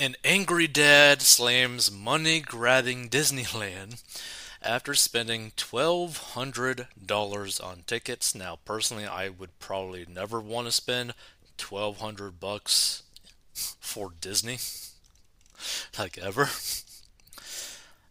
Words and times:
An 0.00 0.16
angry 0.24 0.66
dad 0.66 1.20
slams 1.20 1.90
money 1.90 2.40
grabbing 2.40 3.10
Disneyland 3.10 4.02
after 4.62 4.94
spending 4.94 5.52
$1,200 5.58 7.62
on 7.62 7.82
tickets. 7.86 8.34
Now, 8.34 8.58
personally, 8.64 9.04
I 9.04 9.28
would 9.28 9.58
probably 9.58 10.06
never 10.08 10.40
want 10.40 10.68
to 10.68 10.72
spend 10.72 11.12
1200 11.60 12.40
bucks 12.40 13.02
for 13.52 14.12
Disney. 14.18 14.56
like 15.98 16.16
ever. 16.16 16.48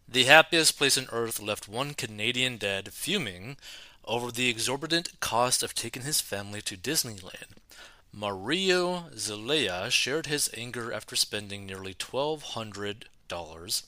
The 0.08 0.26
happiest 0.26 0.78
place 0.78 0.96
on 0.96 1.08
earth 1.10 1.42
left 1.42 1.68
one 1.68 1.94
Canadian 1.94 2.58
dad 2.58 2.92
fuming 2.92 3.56
over 4.04 4.30
the 4.30 4.48
exorbitant 4.48 5.18
cost 5.18 5.64
of 5.64 5.74
taking 5.74 6.02
his 6.02 6.20
family 6.20 6.62
to 6.62 6.76
Disneyland. 6.76 7.56
Mario 8.12 9.04
Zelaya 9.16 9.88
shared 9.88 10.26
his 10.26 10.50
anger 10.56 10.92
after 10.92 11.14
spending 11.14 11.64
nearly 11.64 11.94
$1,200 11.94 13.82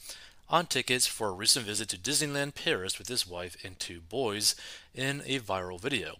on 0.49 0.67
tickets 0.67 1.07
for 1.09 1.29
a 1.29 1.33
recent 1.33 1.67
visit 1.67 1.89
to 1.89 1.99
Disneyland 1.99 2.55
Paris 2.55 2.99
with 2.99 3.09
his 3.09 3.27
wife 3.27 3.57
and 3.65 3.81
two 3.81 4.01
boys 4.01 4.55
in 4.95 5.23
a 5.27 5.41
viral 5.41 5.81
video, 5.81 6.19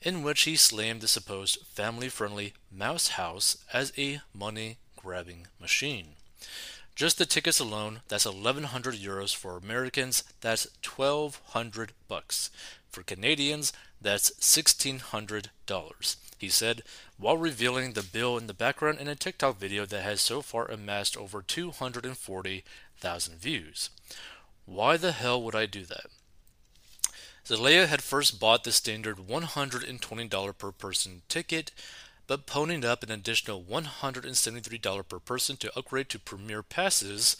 in 0.00 0.22
which 0.22 0.42
he 0.42 0.54
slammed 0.54 1.00
the 1.00 1.08
supposed 1.08 1.66
family 1.66 2.08
friendly 2.08 2.52
Mouse 2.70 3.08
House 3.08 3.56
as 3.72 3.92
a 3.98 4.20
money 4.32 4.76
grabbing 4.94 5.48
machine. 5.60 6.14
Just 6.94 7.18
the 7.18 7.26
tickets 7.26 7.58
alone, 7.58 8.02
that's 8.06 8.26
1100 8.26 8.94
euros 8.94 9.34
for 9.34 9.56
Americans, 9.56 10.22
that's 10.42 10.68
1200 10.84 11.92
bucks. 12.06 12.50
For 12.90 13.02
Canadians, 13.02 13.72
that's 14.00 14.30
$1600 14.32 16.16
he 16.42 16.48
said, 16.48 16.82
while 17.18 17.36
revealing 17.36 17.92
the 17.92 18.02
bill 18.02 18.36
in 18.36 18.48
the 18.48 18.52
background 18.52 18.98
in 18.98 19.06
a 19.06 19.14
TikTok 19.14 19.60
video 19.60 19.86
that 19.86 20.02
has 20.02 20.20
so 20.20 20.42
far 20.42 20.68
amassed 20.68 21.16
over 21.16 21.40
240,000 21.40 23.34
views. 23.38 23.90
Why 24.66 24.96
the 24.96 25.12
hell 25.12 25.40
would 25.40 25.54
I 25.54 25.66
do 25.66 25.84
that? 25.84 26.06
Zelaya 27.46 27.86
had 27.86 28.02
first 28.02 28.40
bought 28.40 28.64
the 28.64 28.72
standard 28.72 29.18
$120 29.18 30.58
per 30.58 30.72
person 30.72 31.22
ticket, 31.28 31.70
but 32.26 32.48
ponied 32.48 32.84
up 32.84 33.04
an 33.04 33.12
additional 33.12 33.62
$173 33.62 35.08
per 35.08 35.18
person 35.20 35.56
to 35.58 35.78
upgrade 35.78 36.08
to 36.08 36.18
Premier 36.18 36.64
Passes, 36.64 37.36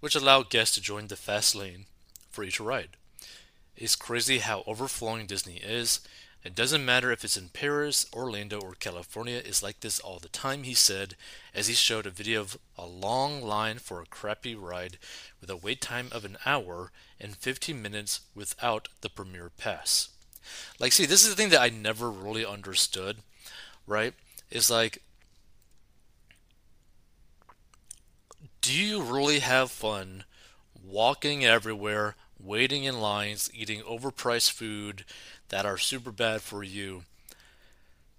which 0.00 0.14
allow 0.14 0.42
guests 0.42 0.74
to 0.76 0.80
join 0.80 1.08
the 1.08 1.16
fast 1.16 1.54
lane 1.54 1.84
for 2.30 2.42
each 2.42 2.58
ride. 2.58 2.96
It's 3.76 3.96
crazy 3.96 4.38
how 4.38 4.64
overflowing 4.66 5.26
Disney 5.26 5.58
is, 5.58 6.00
it 6.46 6.54
doesn't 6.54 6.84
matter 6.84 7.10
if 7.10 7.24
it's 7.24 7.36
in 7.36 7.48
Paris, 7.48 8.06
Orlando, 8.12 8.60
or 8.60 8.74
California, 8.74 9.42
it's 9.44 9.62
like 9.62 9.80
this 9.80 9.98
all 9.98 10.18
the 10.18 10.28
time, 10.28 10.62
he 10.62 10.74
said, 10.74 11.16
as 11.54 11.66
he 11.66 11.74
showed 11.74 12.06
a 12.06 12.10
video 12.10 12.40
of 12.40 12.58
a 12.78 12.86
long 12.86 13.42
line 13.42 13.78
for 13.78 14.00
a 14.00 14.06
crappy 14.06 14.54
ride 14.54 14.98
with 15.40 15.50
a 15.50 15.56
wait 15.56 15.80
time 15.80 16.08
of 16.12 16.24
an 16.24 16.36
hour 16.46 16.92
and 17.20 17.36
15 17.36 17.80
minutes 17.80 18.20
without 18.34 18.88
the 19.00 19.08
Premier 19.08 19.50
Pass. 19.56 20.10
Like, 20.78 20.92
see, 20.92 21.06
this 21.06 21.24
is 21.24 21.30
the 21.30 21.36
thing 21.36 21.50
that 21.50 21.60
I 21.60 21.68
never 21.68 22.10
really 22.10 22.46
understood, 22.46 23.18
right? 23.86 24.14
Is 24.50 24.70
like, 24.70 25.02
do 28.60 28.72
you 28.72 29.02
really 29.02 29.40
have 29.40 29.70
fun 29.70 30.24
walking 30.84 31.44
everywhere, 31.44 32.14
waiting 32.38 32.84
in 32.84 33.00
lines, 33.00 33.50
eating 33.54 33.80
overpriced 33.82 34.52
food? 34.52 35.04
That 35.48 35.66
are 35.66 35.78
super 35.78 36.10
bad 36.10 36.42
for 36.42 36.62
you 36.62 37.02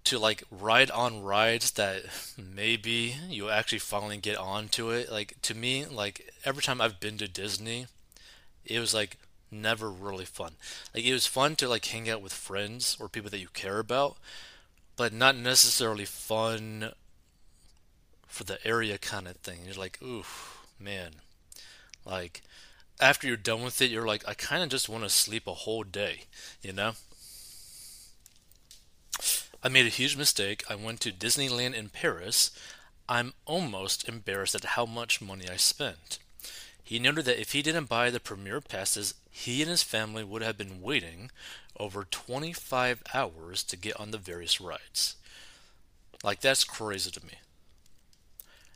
to 0.04 0.18
like 0.18 0.42
ride 0.50 0.90
on 0.90 1.22
rides 1.22 1.72
that 1.72 2.02
maybe 2.38 3.16
you 3.28 3.50
actually 3.50 3.78
finally 3.78 4.16
get 4.16 4.38
onto 4.38 4.90
it. 4.90 5.10
Like 5.10 5.34
to 5.42 5.54
me, 5.54 5.84
like 5.84 6.32
every 6.44 6.62
time 6.62 6.80
I've 6.80 7.00
been 7.00 7.18
to 7.18 7.28
Disney, 7.28 7.86
it 8.64 8.80
was 8.80 8.94
like 8.94 9.18
never 9.50 9.90
really 9.90 10.24
fun. 10.24 10.52
Like 10.94 11.04
it 11.04 11.12
was 11.12 11.26
fun 11.26 11.56
to 11.56 11.68
like 11.68 11.84
hang 11.84 12.08
out 12.08 12.22
with 12.22 12.32
friends 12.32 12.96
or 12.98 13.08
people 13.08 13.30
that 13.30 13.40
you 13.40 13.48
care 13.52 13.78
about, 13.78 14.16
but 14.96 15.12
not 15.12 15.36
necessarily 15.36 16.04
fun 16.04 16.92
for 18.26 18.44
the 18.44 18.66
area 18.66 18.98
kind 18.98 19.26
of 19.26 19.36
thing. 19.36 19.60
You're 19.66 19.74
like, 19.74 19.98
ooh, 20.02 20.24
man. 20.78 21.12
Like 22.04 22.42
after 23.00 23.26
you're 23.26 23.36
done 23.36 23.62
with 23.62 23.80
it, 23.82 23.90
you're 23.90 24.06
like, 24.06 24.26
I 24.26 24.34
kind 24.34 24.62
of 24.62 24.70
just 24.70 24.88
want 24.88 25.04
to 25.04 25.10
sleep 25.10 25.46
a 25.46 25.54
whole 25.54 25.82
day, 25.82 26.22
you 26.62 26.72
know? 26.72 26.92
I 29.60 29.68
made 29.68 29.86
a 29.86 29.90
huge 29.90 30.16
mistake. 30.16 30.62
I 30.70 30.76
went 30.76 31.00
to 31.00 31.10
Disneyland 31.10 31.74
in 31.74 31.88
Paris. 31.88 32.52
I'm 33.08 33.34
almost 33.44 34.08
embarrassed 34.08 34.54
at 34.54 34.64
how 34.64 34.86
much 34.86 35.20
money 35.20 35.48
I 35.50 35.56
spent. 35.56 36.20
He 36.84 37.00
noted 37.00 37.24
that 37.24 37.40
if 37.40 37.52
he 37.52 37.62
didn't 37.62 37.88
buy 37.88 38.10
the 38.10 38.20
premier 38.20 38.60
passes, 38.60 39.14
he 39.30 39.60
and 39.60 39.70
his 39.70 39.82
family 39.82 40.22
would 40.22 40.42
have 40.42 40.56
been 40.56 40.80
waiting 40.80 41.32
over 41.76 42.04
25 42.04 43.02
hours 43.12 43.64
to 43.64 43.76
get 43.76 43.98
on 43.98 44.12
the 44.12 44.18
various 44.18 44.60
rides. 44.60 45.16
Like, 46.22 46.40
that's 46.40 46.62
crazy 46.62 47.10
to 47.10 47.26
me. 47.26 47.34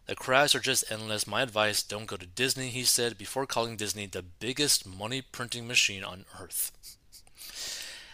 The 0.07 0.17
crowds 0.17 0.55
are 0.57 0.61
just 0.61 0.91
endless. 0.91 1.29
My 1.29 1.43
advice 1.43 1.83
don't 1.83 2.07
go 2.07 2.17
to 2.17 2.27
Disney, 2.27 2.71
he 2.71 2.83
said, 2.83 3.17
before 3.17 3.47
calling 3.47 3.77
Disney 3.77 4.07
the 4.07 4.23
biggest 4.23 4.85
money 4.85 5.23
printing 5.23 5.69
machine 5.69 6.03
on 6.03 6.25
earth 6.41 6.73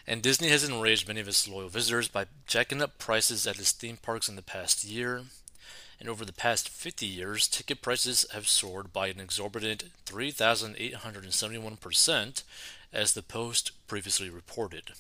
and 0.09 0.23
Disney 0.23 0.49
has 0.49 0.65
enraged 0.65 1.07
many 1.07 1.21
of 1.21 1.29
its 1.29 1.47
loyal 1.47 1.69
visitors 1.69 2.09
by 2.09 2.25
jacking 2.47 2.81
up 2.81 2.97
prices 2.97 3.47
at 3.47 3.59
its 3.59 3.73
theme 3.73 3.99
parks 3.99 4.27
in 4.27 4.37
the 4.37 4.43
past 4.43 4.83
year. 4.83 5.25
And 6.01 6.09
over 6.09 6.25
the 6.25 6.33
past 6.33 6.71
50 6.71 7.05
years, 7.05 7.47
ticket 7.47 7.83
prices 7.83 8.25
have 8.33 8.49
soared 8.49 8.91
by 8.91 9.09
an 9.09 9.21
exorbitant 9.21 9.85
3,871%, 10.07 12.43
as 12.91 13.13
the 13.13 13.23
Post 13.23 13.73
previously 13.87 14.31
reported. 14.31 14.93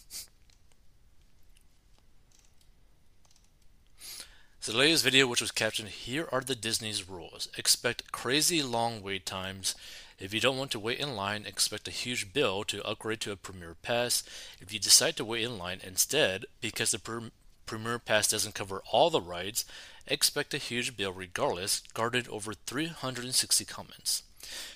Zelaya's 4.61 5.01
video, 5.01 5.27
which 5.27 5.41
was 5.41 5.53
captioned, 5.53 5.89
Here 5.89 6.29
are 6.31 6.43
the 6.43 6.55
Disney's 6.55 7.09
rules. 7.09 7.49
Expect 7.57 8.13
crazy 8.13 8.63
long 8.63 9.01
wait 9.01 9.25
times 9.25 9.75
if 10.19 10.35
you 10.35 10.41
don't 10.41 10.59
want 10.59 10.71
to 10.73 10.81
wait 10.81 10.99
in 10.99 11.15
line, 11.15 11.45
expect 11.47 11.87
a 11.87 11.93
huge 11.93 12.33
bill 12.33 12.65
to 12.65 12.85
upgrade 12.85 13.21
to 13.21 13.33
a 13.33 13.37
Premier 13.37 13.77
Pass. 13.81 14.25
If 14.61 14.73
you 14.73 14.79
decide 14.81 15.17
to 15.17 15.25
wait 15.25 15.45
in 15.45 15.59
line 15.59 15.81
instead, 15.83 16.45
because 16.61 16.91
the 16.91 17.31
Premier 17.67 17.99
Pass 17.99 18.29
doesn't 18.29 18.55
cover 18.55 18.83
all 18.91 19.11
the 19.11 19.21
rides, 19.21 19.65
expect 20.07 20.55
a 20.55 20.59
huge 20.59 20.97
bill 20.97 21.13
regardless, 21.13 21.83
guarded 21.95 22.29
over 22.29 22.53
360 22.53 23.65
comments. 23.65 24.23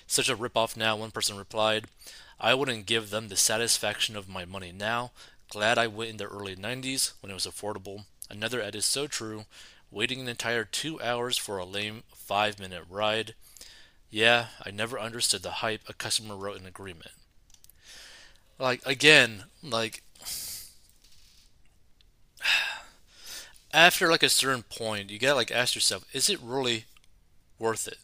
Such 0.07 0.29
a 0.29 0.35
ripoff 0.35 0.77
now, 0.77 0.95
one 0.95 1.11
person 1.11 1.37
replied. 1.37 1.85
I 2.39 2.53
wouldn't 2.53 2.85
give 2.85 3.09
them 3.09 3.27
the 3.27 3.35
satisfaction 3.35 4.15
of 4.15 4.29
my 4.29 4.45
money 4.45 4.71
now. 4.71 5.11
Glad 5.49 5.77
I 5.77 5.87
went 5.87 6.11
in 6.11 6.17
the 6.17 6.25
early 6.25 6.55
90s 6.55 7.13
when 7.21 7.31
it 7.31 7.35
was 7.35 7.45
affordable. 7.45 8.05
Another 8.29 8.61
ad 8.61 8.75
is 8.75 8.85
so 8.85 9.07
true. 9.07 9.45
Waiting 9.91 10.21
an 10.21 10.27
entire 10.27 10.63
two 10.63 10.99
hours 11.01 11.37
for 11.37 11.57
a 11.57 11.65
lame 11.65 12.03
five 12.15 12.59
minute 12.59 12.83
ride. 12.89 13.35
Yeah, 14.13 14.49
I 14.63 14.69
never 14.69 14.99
understood 14.99 15.41
the 15.41 15.49
hype 15.65 15.89
a 15.89 15.93
customer 15.93 16.35
wrote 16.35 16.59
an 16.59 16.67
agreement. 16.67 17.13
Like, 18.59 18.85
again, 18.85 19.45
like, 19.63 20.03
after 23.73 24.11
like 24.11 24.21
a 24.21 24.29
certain 24.29 24.61
point, 24.61 25.09
you 25.09 25.17
gotta 25.17 25.33
like 25.33 25.49
ask 25.49 25.73
yourself, 25.73 26.05
is 26.13 26.29
it 26.29 26.39
really 26.43 26.85
worth 27.57 27.87
it? 27.87 27.97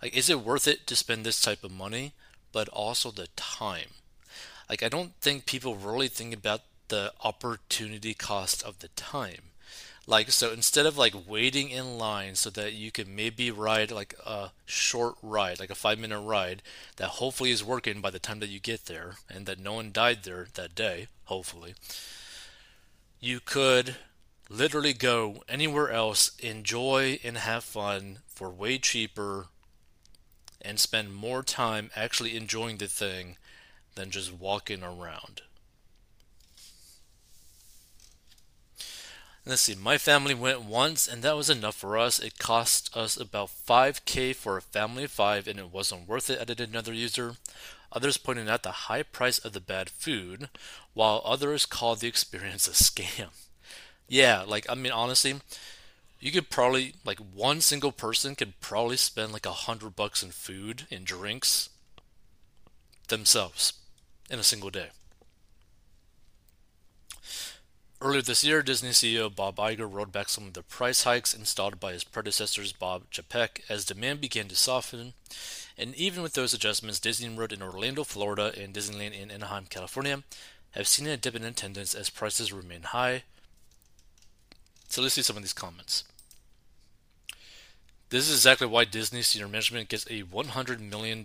Like, 0.00 0.16
is 0.16 0.30
it 0.30 0.38
worth 0.38 0.68
it 0.68 0.86
to 0.86 0.94
spend 0.94 1.26
this 1.26 1.40
type 1.40 1.64
of 1.64 1.72
money, 1.72 2.12
but 2.52 2.68
also 2.68 3.10
the 3.10 3.26
time? 3.34 3.88
Like, 4.70 4.84
I 4.84 4.88
don't 4.88 5.16
think 5.20 5.46
people 5.46 5.74
really 5.74 6.06
think 6.06 6.32
about 6.32 6.60
the 6.86 7.12
opportunity 7.24 8.14
cost 8.14 8.62
of 8.62 8.78
the 8.78 8.88
time. 8.94 9.50
Like 10.06 10.30
so 10.30 10.52
instead 10.52 10.84
of 10.84 10.98
like 10.98 11.14
waiting 11.26 11.70
in 11.70 11.98
line 11.98 12.34
so 12.34 12.50
that 12.50 12.74
you 12.74 12.90
can 12.90 13.16
maybe 13.16 13.50
ride 13.50 13.90
like 13.90 14.14
a 14.24 14.50
short 14.66 15.14
ride, 15.22 15.60
like 15.60 15.70
a 15.70 15.74
5 15.74 15.98
minute 15.98 16.20
ride 16.20 16.62
that 16.96 17.08
hopefully 17.08 17.50
is 17.50 17.64
working 17.64 18.00
by 18.00 18.10
the 18.10 18.18
time 18.18 18.38
that 18.40 18.50
you 18.50 18.60
get 18.60 18.86
there 18.86 19.16
and 19.30 19.46
that 19.46 19.58
no 19.58 19.74
one 19.74 19.92
died 19.92 20.24
there 20.24 20.48
that 20.54 20.74
day, 20.74 21.08
hopefully. 21.24 21.74
You 23.18 23.40
could 23.40 23.96
literally 24.50 24.92
go 24.92 25.42
anywhere 25.48 25.90
else, 25.90 26.32
enjoy 26.38 27.18
and 27.24 27.38
have 27.38 27.64
fun 27.64 28.18
for 28.26 28.50
way 28.50 28.78
cheaper 28.78 29.46
and 30.60 30.78
spend 30.78 31.14
more 31.14 31.42
time 31.42 31.90
actually 31.96 32.36
enjoying 32.36 32.76
the 32.76 32.88
thing 32.88 33.36
than 33.94 34.10
just 34.10 34.32
walking 34.32 34.82
around. 34.82 35.42
Let's 39.46 39.60
see, 39.60 39.74
my 39.74 39.98
family 39.98 40.32
went 40.32 40.62
once 40.62 41.06
and 41.06 41.22
that 41.22 41.36
was 41.36 41.50
enough 41.50 41.74
for 41.74 41.98
us. 41.98 42.18
It 42.18 42.38
cost 42.38 42.94
us 42.96 43.18
about 43.18 43.50
5k 43.50 44.34
for 44.34 44.56
a 44.56 44.62
family 44.62 45.04
of 45.04 45.10
5 45.10 45.46
and 45.46 45.58
it 45.58 45.70
wasn't 45.70 46.08
worth 46.08 46.30
it, 46.30 46.40
added 46.40 46.60
another 46.60 46.94
user. 46.94 47.36
Others 47.92 48.16
pointed 48.16 48.48
out 48.48 48.62
the 48.62 48.72
high 48.72 49.02
price 49.02 49.38
of 49.38 49.52
the 49.52 49.60
bad 49.60 49.90
food, 49.90 50.48
while 50.94 51.22
others 51.26 51.66
called 51.66 52.00
the 52.00 52.08
experience 52.08 52.66
a 52.68 52.70
scam. 52.70 53.28
Yeah, 54.08 54.44
like, 54.46 54.64
I 54.70 54.74
mean, 54.74 54.92
honestly, 54.92 55.34
you 56.20 56.32
could 56.32 56.48
probably 56.48 56.94
like 57.04 57.18
one 57.18 57.60
single 57.60 57.92
person 57.92 58.34
could 58.34 58.58
probably 58.60 58.96
spend 58.96 59.34
like 59.34 59.44
a 59.44 59.52
hundred 59.52 59.94
bucks 59.94 60.22
in 60.22 60.30
food 60.30 60.86
and 60.90 61.04
drinks 61.04 61.68
themselves 63.08 63.74
in 64.30 64.38
a 64.38 64.42
single 64.42 64.70
day. 64.70 64.88
Earlier 68.04 68.20
this 68.20 68.44
year, 68.44 68.62
Disney 68.62 68.90
CEO 68.90 69.34
Bob 69.34 69.56
Iger 69.56 69.90
rolled 69.90 70.12
back 70.12 70.28
some 70.28 70.46
of 70.46 70.52
the 70.52 70.62
price 70.62 71.04
hikes 71.04 71.32
installed 71.32 71.80
by 71.80 71.94
his 71.94 72.04
predecessors 72.04 72.70
Bob 72.70 73.04
Chapek 73.10 73.62
as 73.70 73.86
demand 73.86 74.20
began 74.20 74.46
to 74.48 74.56
soften. 74.56 75.14
And 75.78 75.94
even 75.94 76.22
with 76.22 76.34
those 76.34 76.52
adjustments, 76.52 77.00
Disney 77.00 77.34
World 77.34 77.50
in 77.50 77.62
Orlando, 77.62 78.04
Florida, 78.04 78.52
and 78.60 78.74
Disneyland 78.74 79.18
in 79.18 79.30
Anaheim, 79.30 79.64
California 79.70 80.22
have 80.72 80.86
seen 80.86 81.06
a 81.06 81.16
dip 81.16 81.34
in 81.34 81.44
attendance 81.44 81.94
as 81.94 82.10
prices 82.10 82.52
remain 82.52 82.82
high. 82.82 83.22
So 84.90 85.00
let's 85.00 85.14
see 85.14 85.22
some 85.22 85.38
of 85.38 85.42
these 85.42 85.54
comments. 85.54 86.04
This 88.10 88.28
is 88.28 88.36
exactly 88.36 88.66
why 88.66 88.84
Disney 88.84 89.22
senior 89.22 89.48
management 89.48 89.88
gets 89.88 90.04
a 90.10 90.24
$100 90.24 90.78
million 90.78 91.24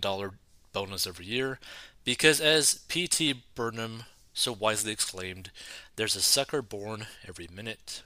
bonus 0.72 1.06
every 1.06 1.26
year, 1.26 1.58
because 2.04 2.40
as 2.40 2.76
P.T. 2.88 3.42
Barnum 3.54 4.04
so 4.32 4.52
wisely 4.52 4.92
exclaimed, 4.92 5.50
there's 5.96 6.16
a 6.16 6.22
sucker 6.22 6.62
born 6.62 7.06
every 7.26 7.48
minute. 7.52 8.02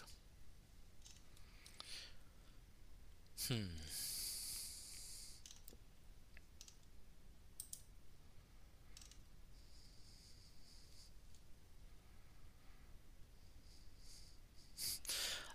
Hmm. 3.49 3.85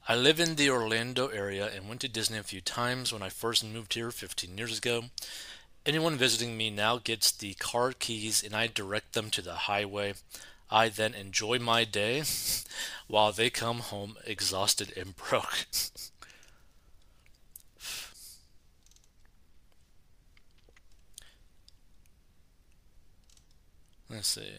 I 0.08 0.16
live 0.16 0.40
in 0.40 0.56
the 0.56 0.72
Orlando 0.72 1.28
area 1.28 1.68
and 1.68 1.88
went 1.88 2.02
to 2.02 2.08
Disney 2.08 2.40
a 2.40 2.44
few 2.44 2.62
times 2.62 3.14
when 3.14 3.22
I 3.22 3.30
first 3.30 3.64
moved 3.64 3.94
here 3.94 4.10
15 4.10 4.58
years 4.58 4.76
ago. 4.76 5.04
Anyone 5.86 6.16
visiting 6.18 6.58
me 6.58 6.72
now 6.72 6.98
gets 6.98 7.32
the 7.32 7.54
car 7.54 7.92
keys 7.92 8.42
and 8.42 8.56
I 8.56 8.66
direct 8.66 9.14
them 9.14 9.30
to 9.30 9.44
the 9.44 9.54
highway. 9.54 10.16
I 10.72 10.90
then 10.90 11.14
enjoy 11.14 11.60
my 11.60 11.84
day 11.84 12.24
while 13.08 13.32
they 13.32 13.50
come 13.50 13.80
home 13.80 14.18
exhausted 14.26 14.94
and 14.96 15.16
broke. 15.16 15.66
Let's 24.10 24.28
see. 24.28 24.54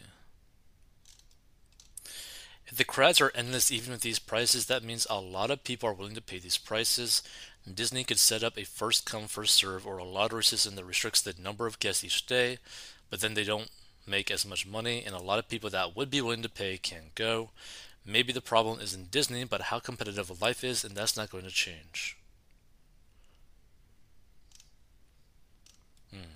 If 2.67 2.77
the 2.77 2.85
crowds 2.85 3.21
are 3.21 3.33
endless 3.35 3.73
even 3.73 3.91
with 3.91 4.03
these 4.03 4.21
prices, 4.21 4.67
that 4.67 4.85
means 4.85 5.07
a 5.11 5.21
lot 5.21 5.51
of 5.51 5.65
people 5.65 5.89
are 5.89 5.93
willing 5.93 6.15
to 6.15 6.23
pay 6.23 6.39
these 6.39 6.57
prices. 6.57 7.23
Disney 7.73 8.05
could 8.05 8.21
set 8.21 8.45
up 8.45 8.57
a 8.57 8.65
first 8.65 9.05
come, 9.05 9.27
first 9.27 9.55
serve 9.55 9.87
or 9.87 9.99
a 9.99 10.05
lottery 10.05 10.45
system 10.45 10.77
that 10.77 10.85
restricts 10.85 11.21
the 11.21 11.35
number 11.37 11.67
of 11.67 11.81
guests 11.81 12.05
each 12.05 12.27
day, 12.27 12.59
but 13.11 13.21
then 13.21 13.35
they 13.35 13.43
don't 13.45 13.71
make 14.11 14.31
as 14.31 14.45
much 14.47 14.67
money, 14.67 15.05
and 15.07 15.15
a 15.15 15.21
lot 15.21 15.39
of 15.39 15.49
people 15.49 15.71
that 15.71 15.97
would 15.97 16.11
be 16.11 16.21
willing 16.21 16.43
to 16.43 16.51
pay 16.51 16.77
can't 16.79 17.15
go. 17.15 17.51
Maybe 18.05 18.33
the 18.33 18.43
problem 18.43 18.81
isn't 18.81 19.11
Disney, 19.13 19.45
but 19.45 19.63
how 19.63 19.79
competitive 19.81 20.31
a 20.31 20.45
life 20.45 20.65
is, 20.65 20.85
and 20.85 20.97
that's 20.97 21.17
not 21.17 21.31
going 21.31 21.45
to 21.45 21.51
change. 21.51 22.17
Hmm. 26.11 26.27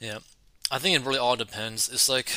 Yeah. 0.00 0.18
I 0.70 0.78
think 0.78 0.96
it 0.96 1.04
really 1.04 1.18
all 1.18 1.36
depends. 1.36 1.88
It's 1.88 2.08
like, 2.08 2.30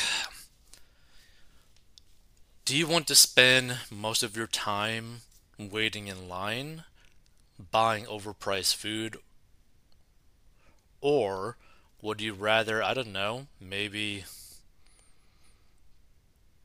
do 2.66 2.76
you 2.76 2.88
want 2.88 3.08
to 3.08 3.16
spend 3.16 3.78
most 3.92 4.24
of 4.24 4.36
your 4.36 4.48
time 4.48 5.22
waiting 5.70 6.08
in 6.08 6.30
line, 6.30 6.84
buying 7.72 8.06
overpriced 8.06 8.76
food, 8.76 9.18
or 11.02 11.58
would 12.02 12.22
you 12.22 12.34
rather, 12.34 12.84
I 12.84 12.94
don't 12.94 13.14
know, 13.14 13.48
maybe 13.60 14.26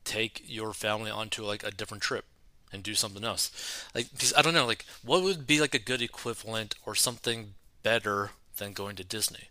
take 0.03 0.43
your 0.45 0.73
family 0.73 1.11
onto 1.11 1.43
like 1.43 1.63
a 1.63 1.71
different 1.71 2.03
trip 2.03 2.25
and 2.71 2.83
do 2.83 2.93
something 2.95 3.23
else? 3.23 3.85
Like, 3.93 4.07
I 4.37 4.41
don't 4.41 4.53
know, 4.53 4.65
like, 4.65 4.85
what 5.03 5.23
would 5.23 5.47
be 5.47 5.61
like 5.61 5.73
a 5.73 5.79
good 5.79 6.01
equivalent 6.01 6.75
or 6.85 6.95
something 6.95 7.53
better 7.83 8.31
than 8.57 8.73
going 8.73 8.95
to 8.97 9.03
Disney? 9.03 9.49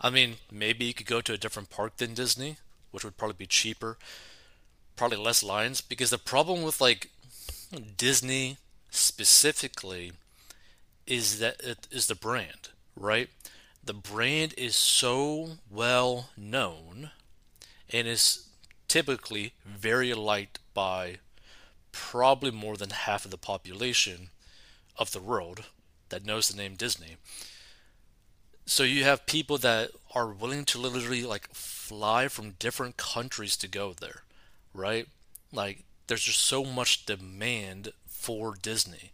I 0.00 0.10
mean, 0.10 0.36
maybe 0.50 0.86
you 0.86 0.94
could 0.94 1.06
go 1.06 1.20
to 1.20 1.34
a 1.34 1.38
different 1.38 1.70
park 1.70 1.98
than 1.98 2.14
Disney, 2.14 2.56
which 2.90 3.04
would 3.04 3.18
probably 3.18 3.36
be 3.36 3.46
cheaper, 3.46 3.98
probably 4.96 5.18
less 5.18 5.42
lines. 5.42 5.80
Because 5.80 6.10
the 6.10 6.18
problem 6.18 6.62
with 6.62 6.80
like 6.80 7.10
Disney 7.96 8.56
specifically 8.90 10.12
is 11.06 11.38
that 11.38 11.60
it 11.60 11.88
is 11.90 12.06
the 12.06 12.14
brand, 12.14 12.70
right? 12.96 13.28
The 13.82 13.94
brand 13.94 14.54
is 14.56 14.76
so 14.76 15.58
well 15.70 16.30
known 16.36 17.10
and 17.92 18.06
is 18.06 18.46
typically 18.88 19.52
very 19.64 20.12
liked 20.14 20.58
by 20.74 21.18
probably 21.92 22.50
more 22.50 22.76
than 22.76 22.90
half 22.90 23.24
of 23.24 23.30
the 23.30 23.38
population 23.38 24.30
of 24.96 25.12
the 25.12 25.20
world 25.20 25.64
that 26.10 26.26
knows 26.26 26.48
the 26.48 26.56
name 26.56 26.74
Disney. 26.74 27.16
So 28.66 28.82
you 28.82 29.04
have 29.04 29.26
people 29.26 29.58
that 29.58 29.90
are 30.14 30.28
willing 30.28 30.64
to 30.66 30.78
literally 30.78 31.24
like 31.24 31.48
fly 31.52 32.28
from 32.28 32.52
different 32.58 32.96
countries 32.96 33.56
to 33.58 33.68
go 33.68 33.92
there, 33.92 34.22
right? 34.74 35.06
Like 35.52 35.84
there's 36.06 36.22
just 36.22 36.40
so 36.40 36.64
much 36.64 37.06
demand 37.06 37.92
for 38.20 38.54
Disney. 38.60 39.10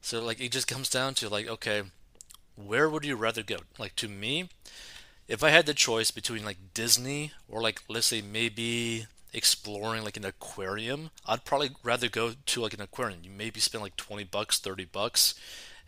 So 0.00 0.24
like 0.24 0.40
it 0.40 0.52
just 0.52 0.66
comes 0.66 0.88
down 0.88 1.14
to 1.14 1.28
like 1.28 1.46
okay, 1.46 1.82
where 2.56 2.88
would 2.88 3.04
you 3.04 3.16
rather 3.16 3.42
go? 3.42 3.58
Like 3.78 3.94
to 3.96 4.08
me, 4.08 4.48
if 5.28 5.44
I 5.44 5.50
had 5.50 5.66
the 5.66 5.74
choice 5.74 6.10
between 6.10 6.44
like 6.44 6.74
Disney 6.74 7.32
or 7.48 7.60
like 7.60 7.82
let's 7.88 8.06
say 8.06 8.22
maybe 8.22 9.06
exploring 9.32 10.04
like 10.04 10.16
an 10.16 10.24
aquarium, 10.24 11.10
I'd 11.26 11.44
probably 11.44 11.70
rather 11.82 12.08
go 12.08 12.32
to 12.44 12.60
like 12.60 12.74
an 12.74 12.80
aquarium. 12.80 13.20
You 13.22 13.30
maybe 13.30 13.60
spend 13.60 13.82
like 13.82 13.96
20 13.96 14.24
bucks, 14.24 14.58
30 14.58 14.86
bucks 14.86 15.34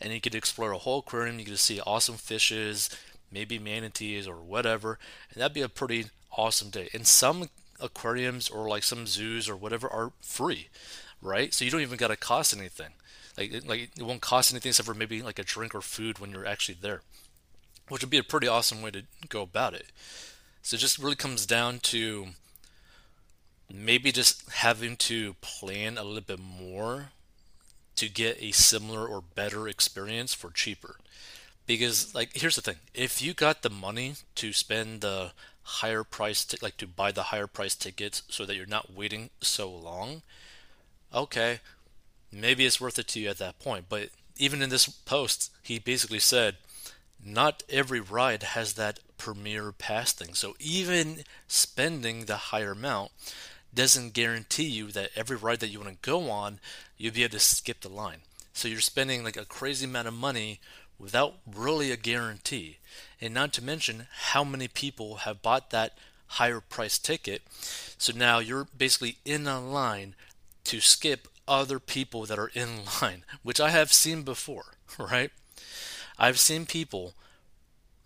and 0.00 0.12
you 0.12 0.20
could 0.20 0.34
explore 0.34 0.72
a 0.72 0.78
whole 0.78 1.00
aquarium. 1.00 1.38
You 1.38 1.44
could 1.46 1.58
see 1.58 1.80
awesome 1.80 2.16
fishes, 2.16 2.90
maybe 3.30 3.58
manatees 3.58 4.28
or 4.28 4.36
whatever, 4.36 4.98
and 5.32 5.40
that'd 5.40 5.54
be 5.54 5.62
a 5.62 5.68
pretty 5.68 6.06
awesome 6.36 6.70
day. 6.70 6.88
And 6.92 7.06
some 7.06 7.48
aquariums 7.80 8.48
or 8.48 8.68
like 8.68 8.82
some 8.82 9.06
zoos 9.06 9.48
or 9.48 9.56
whatever 9.56 9.88
are 9.88 10.12
free, 10.20 10.68
right? 11.24 11.52
So 11.52 11.64
you 11.64 11.70
don't 11.70 11.80
even 11.80 11.96
gotta 11.96 12.16
cost 12.16 12.56
anything. 12.56 12.92
Like 13.36 13.66
like 13.66 13.90
it 13.96 14.02
won't 14.02 14.20
cost 14.20 14.52
anything 14.52 14.70
except 14.70 14.86
for 14.86 14.94
maybe 14.94 15.22
like 15.22 15.40
a 15.40 15.44
drink 15.44 15.74
or 15.74 15.80
food 15.80 16.20
when 16.20 16.30
you're 16.30 16.46
actually 16.46 16.78
there, 16.80 17.02
which 17.88 18.02
would 18.02 18.10
be 18.10 18.18
a 18.18 18.22
pretty 18.22 18.46
awesome 18.46 18.82
way 18.82 18.92
to 18.92 19.02
go 19.28 19.42
about 19.42 19.74
it. 19.74 19.86
So 20.62 20.76
it 20.76 20.80
just 20.80 20.98
really 20.98 21.16
comes 21.16 21.46
down 21.46 21.80
to 21.80 22.28
maybe 23.72 24.12
just 24.12 24.48
having 24.50 24.96
to 24.96 25.34
plan 25.40 25.98
a 25.98 26.04
little 26.04 26.20
bit 26.20 26.38
more 26.38 27.06
to 27.96 28.08
get 28.08 28.40
a 28.40 28.52
similar 28.52 29.06
or 29.06 29.20
better 29.20 29.68
experience 29.68 30.34
for 30.34 30.50
cheaper. 30.50 30.96
Because 31.66 32.14
like 32.14 32.36
here's 32.36 32.56
the 32.56 32.62
thing, 32.62 32.76
if 32.94 33.22
you 33.22 33.34
got 33.34 33.62
the 33.62 33.70
money 33.70 34.14
to 34.36 34.52
spend 34.52 35.00
the 35.00 35.32
higher 35.62 36.04
price 36.04 36.44
t- 36.44 36.58
like 36.60 36.76
to 36.76 36.86
buy 36.86 37.10
the 37.10 37.24
higher 37.24 37.46
price 37.46 37.74
tickets 37.74 38.22
so 38.28 38.44
that 38.44 38.54
you're 38.54 38.66
not 38.66 38.92
waiting 38.92 39.30
so 39.40 39.70
long, 39.70 40.22
okay, 41.14 41.60
maybe 42.32 42.66
it's 42.66 42.80
worth 42.80 42.98
it 42.98 43.08
to 43.08 43.20
you 43.20 43.28
at 43.28 43.38
that 43.38 43.58
point. 43.58 43.86
But 43.88 44.10
even 44.36 44.62
in 44.62 44.70
this 44.70 44.88
post, 44.88 45.52
he 45.62 45.78
basically 45.78 46.18
said 46.18 46.56
not 47.24 47.62
every 47.68 48.00
ride 48.00 48.42
has 48.42 48.74
that 48.74 49.00
premier 49.16 49.72
pass 49.72 50.12
thing. 50.12 50.34
So 50.34 50.54
even 50.58 51.24
spending 51.48 52.24
the 52.24 52.36
higher 52.36 52.72
amount 52.72 53.12
doesn't 53.72 54.12
guarantee 54.12 54.64
you 54.64 54.88
that 54.92 55.10
every 55.16 55.36
ride 55.36 55.60
that 55.60 55.68
you 55.68 55.80
want 55.80 55.90
to 55.90 56.08
go 56.10 56.30
on, 56.30 56.60
you'll 56.96 57.14
be 57.14 57.24
able 57.24 57.32
to 57.32 57.40
skip 57.40 57.80
the 57.80 57.88
line. 57.88 58.18
So 58.52 58.68
you're 58.68 58.80
spending 58.80 59.24
like 59.24 59.36
a 59.36 59.44
crazy 59.44 59.86
amount 59.86 60.08
of 60.08 60.14
money 60.14 60.60
without 60.98 61.34
really 61.52 61.90
a 61.90 61.96
guarantee. 61.96 62.78
And 63.20 63.34
not 63.34 63.52
to 63.54 63.64
mention 63.64 64.06
how 64.30 64.44
many 64.44 64.68
people 64.68 65.16
have 65.16 65.42
bought 65.42 65.70
that 65.70 65.98
higher 66.26 66.60
price 66.60 66.98
ticket. 66.98 67.42
So 67.98 68.12
now 68.14 68.38
you're 68.38 68.68
basically 68.76 69.18
in 69.24 69.46
a 69.46 69.60
line 69.60 70.14
to 70.64 70.80
skip 70.80 71.28
other 71.46 71.78
people 71.78 72.24
that 72.26 72.38
are 72.38 72.50
in 72.54 72.80
line, 73.02 73.24
which 73.42 73.60
I 73.60 73.70
have 73.70 73.92
seen 73.92 74.22
before, 74.22 74.74
right? 74.98 75.30
I've 76.18 76.38
seen 76.38 76.66
people 76.66 77.14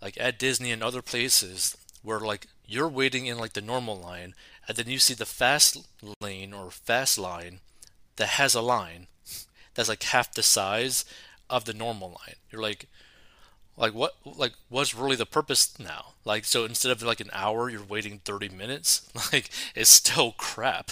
like 0.01 0.17
at 0.19 0.39
Disney 0.39 0.71
and 0.71 0.83
other 0.83 1.01
places 1.01 1.77
where 2.03 2.19
like 2.19 2.47
you're 2.65 2.87
waiting 2.87 3.25
in 3.25 3.37
like 3.37 3.53
the 3.53 3.61
normal 3.61 3.97
line 3.99 4.33
and 4.67 4.77
then 4.77 4.87
you 4.87 4.99
see 4.99 5.13
the 5.13 5.25
fast 5.25 5.77
lane 6.21 6.53
or 6.53 6.71
fast 6.71 7.17
line 7.17 7.59
that 8.17 8.29
has 8.29 8.55
a 8.55 8.61
line 8.61 9.07
that's 9.75 9.89
like 9.89 10.03
half 10.03 10.33
the 10.33 10.43
size 10.43 11.05
of 11.49 11.65
the 11.65 11.73
normal 11.73 12.09
line. 12.09 12.35
You're 12.51 12.61
like, 12.61 12.87
Like 13.77 13.93
what? 13.93 14.15
Like 14.25 14.53
what's 14.69 14.93
really 14.95 15.15
the 15.15 15.25
purpose 15.25 15.77
now? 15.79 16.13
Like 16.25 16.45
so 16.45 16.65
instead 16.65 16.91
of 16.91 17.01
like 17.01 17.19
an 17.21 17.29
hour, 17.33 17.69
you're 17.69 17.83
waiting 17.83 18.19
30 18.25 18.49
minutes. 18.49 19.09
Like 19.33 19.49
it's 19.75 19.89
still 19.89 20.33
crap. 20.33 20.91